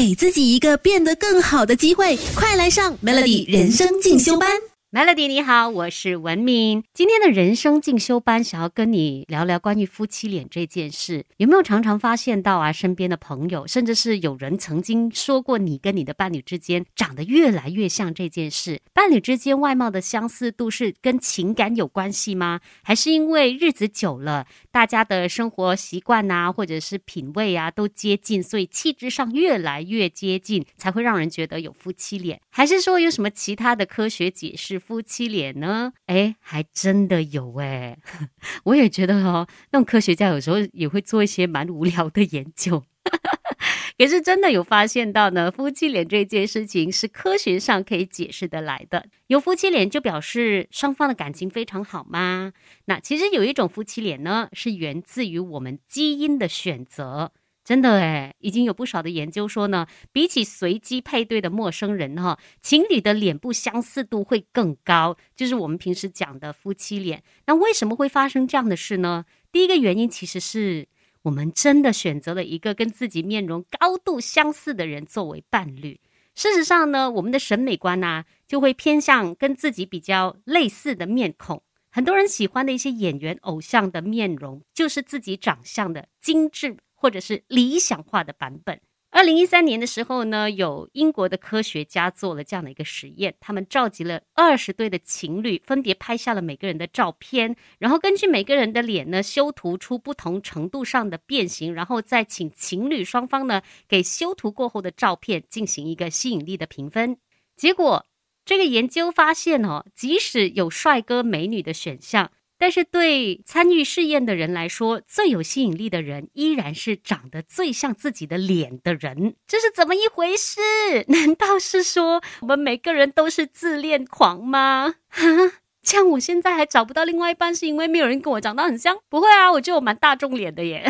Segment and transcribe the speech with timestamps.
[0.00, 4.50] 给自己一个变得更好的机会，快来上 Melody 人生进修班。
[4.92, 6.82] Melody 你好，我是文明。
[6.92, 11.24] 今天的人生进修班，想要跟你聊聊关于夫妻脸这件事。
[11.36, 18.80] 有没有常常发现到啊，身边的朋友，甚至是有人曾经说过，你跟你的伴侣之间长得越来越像这件事？
[18.92, 22.58] 伴侣之间外貌的相似度是跟情感有关系吗？
[22.82, 32.40] 还是因为日子久了，大家的生活习惯啊，或者是品味啊都接近，所以气质上越来越接近，才会让人觉得有夫妻脸？
[32.50, 34.79] 还是说有什么其他的科学解释？
[34.80, 35.92] 夫妻脸呢？
[36.06, 37.96] 哎，还真的有哎！
[38.64, 42.82] 我也觉得哦，那种科学家有时候也会做一些蛮无聊的研究，
[43.96, 49.06] 可是真的有发现到呢，夫妻脸这件事情是科学上可以解释得来的。
[49.26, 52.52] 有夫妻脸就表示双方的感情非常好吗？
[52.86, 57.32] 那其实有一种夫妻脸呢，是源自于我们基因的选择。
[57.62, 67.22] 真的诶，已经有不少的研究说呢，比起随机配对的陌生人哈，情侣的脸部相似度会更高，就是我们平时讲的夫妻脸。
[67.46, 69.24] 那为什么会发生这样的事呢？
[69.52, 70.88] 第一个原因其实是
[71.22, 76.00] 我们真的选择了一个跟自己面容高度相似的人作为伴侣。
[76.34, 81.62] 事实上呢，我们的审美观呢，就会偏向跟自己比较类似的面孔。
[81.90, 86.78] 很多人喜欢的一些演员、偶像的面容，就是自己长相的精致。
[87.00, 88.78] 或者是理想化的版本。
[89.12, 107.16] 二零一三年的时候呢，有英国的科学家做了这样的一个实验，他们召集了二十对的情侣，分别拍下了每个人的照片，然后根据每个人的脸呢修图出不同程度上的变形，然后再请情侣双方呢给修图过后的照片进行一个吸引力的评分。
[107.56, 108.06] 结果
[108.44, 112.30] 这个研究发现哦，即使有帅哥美女的选项。
[112.60, 119.34] 但是对参与试验的人来说，最有吸引力的人依然是长得最像自己的脸的人。
[119.46, 120.60] 这是怎么一回事？
[121.08, 124.96] 难道是说我们每个人都是自恋狂吗？
[125.82, 128.96] 像我现在还找不到另外一半，是因为没有人跟我长得很像？
[129.08, 130.84] 不会啊，我觉得我蛮大众脸的耶。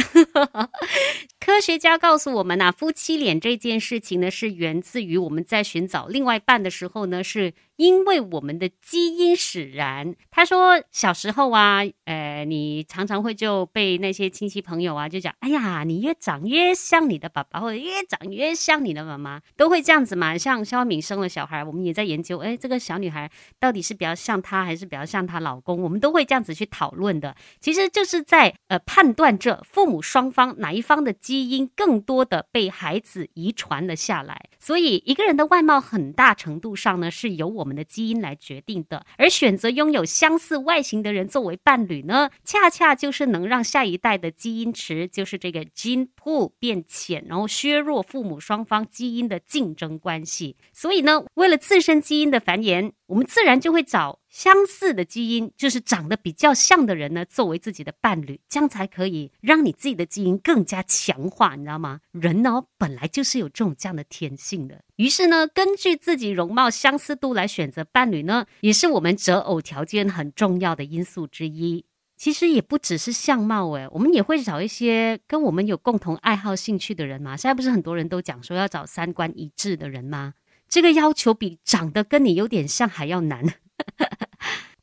[1.41, 10.14] 科学家告诉我们呐，夫妻脸这件事情呢，是源自于我们在寻找另外一半的时候呢，是因为我们的基因使然。
[10.31, 20.37] 他说，小时候啊，呃，你常常会就被那些亲戚朋友啊，就讲，哎呀，你越长越像你的爸爸，或者越长越像你的妈妈，都会这样子嘛。
[20.37, 25.80] 像肖敏生了小孩，我们也在研究，哎，这个小女孩到底是比较像她，还是是比较像她老公？
[25.80, 27.36] 我们都会这样子去讨论的。
[27.60, 31.14] 其实就是在呃判断这父母双方哪一方的。
[31.20, 39.04] 基因更多的被孩子遗传了下来，所以一个人的外貌很大程度上呢是由我们的基因来决定的。
[39.19, 50.56] 而选择拥有相似外形的人作为伴侣呢，恰恰就是能让下一代的基因池，就是这个基因库变浅，然后削弱父母双方基因的竞争关系。
[50.72, 54.19] 所以呢，为了自身基因的繁衍，我们自然就会找。
[54.30, 62.00] 相似的基因就是长得比较像的人呢，作为自己的伴侣，这样才可以让你自己的基因更加强化，你知道吗？
[62.12, 64.82] 人呢本来就是有这种这样的天性的。
[64.94, 71.84] 于是呢，根据自己容貌相似度来选择伴侣呢，也是我们择偶条件很重要的因素之一。
[72.16, 77.36] 其实也不只是相貌诶，我们也会找一些跟我们有共同爱好、兴趣的人嘛。
[77.36, 80.34] 现在不是很多人都讲说要找三观一致的人吗？
[80.69, 83.42] 这个要求比长得跟你有点像还要难。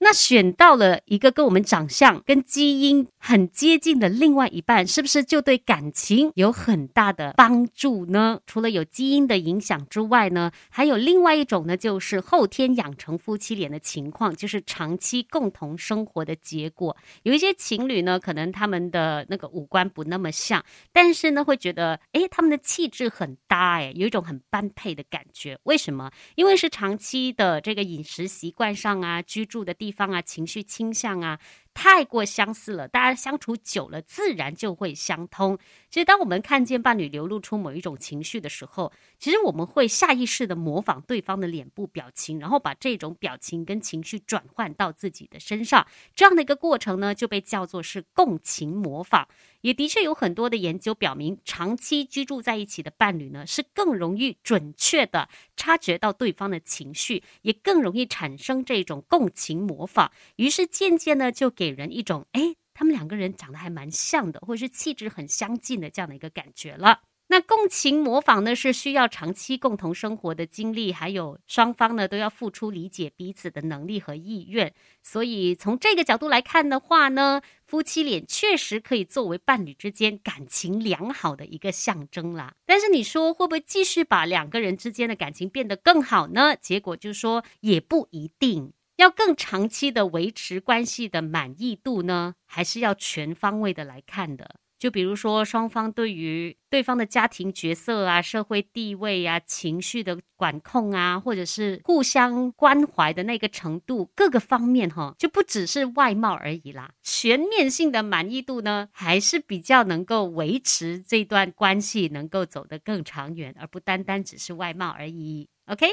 [0.09, 8.40] 那选到了一个跟我们长相、跟基因很接近的另外一半，是不是就对感情有很大的帮助呢？
[8.48, 16.96] 除了有基因的影响之外呢，还有另外一种呢，就是后天养成夫妻脸的情况，就是长期共同生活的结果。
[17.24, 25.60] 有一些情侣呢，可能他们的那个五官不那么像，但是呢，会觉得哎，他们的气质很搭，哎，有一种很般配的感觉。
[25.64, 26.10] 为什么？
[26.36, 29.88] 因为是长期的这个饮食习惯上啊，居住的地。
[29.88, 31.40] 地方啊，情绪倾向啊。
[31.80, 35.60] 太过相似了，大家相处久了，自然就会相通。
[35.92, 45.86] 其实，当我们看见伴侣流露出某一种情绪的时候，其实我们会下意识的模仿对方的脸部表情，然后把这种表情跟情绪转换到自己的身上。
[46.16, 49.28] 这样的一个过程呢，就被叫做是共情模仿。
[49.62, 60.12] 也的确有很多的研究表明，长期居住在一起的伴侣呢，是更容易准确的察觉到对方的情绪，也更容易产生这种共情模仿。
[60.38, 61.67] 于是，渐渐呢，就给。
[61.68, 67.02] 给人一种哎，他们两个人长得还蛮像的，或者是气质很相近的这样的一个感觉了。
[67.30, 74.74] 那共情模仿呢，是需要长期共同生活的经历，还有双方呢都要付出理解彼此的能力和意愿。
[75.04, 82.54] 所以从这个角度来看的话呢，夫妻脸确实可以作为伴侣之间感情良好的一个象征啦。
[82.66, 86.56] 但是你说会不会继续把两个人之间的感情变得更好呢？
[86.56, 88.72] 结果就说也不一定。
[88.98, 94.56] 要更长期的维持关系的满意度呢，还是要全方位的来看的。
[94.80, 106.92] 就比如说，双方对于对方的家庭角色啊、社会地位啊、情绪的管控啊，或者是互相关怀的那个程度，各个方面哈，就不只是外貌而已啦。
[107.02, 115.50] 全面性的满意度呢，还是比较能够维持这段关系能够走得更长远，而不单单只是外貌而已。
[115.69, 115.86] OK，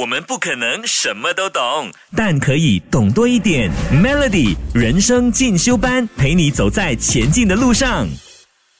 [0.00, 3.70] 我们不可能什么都懂，但可以懂多一点。
[3.92, 8.08] Melody 人生进修班，陪你走在前进的路上。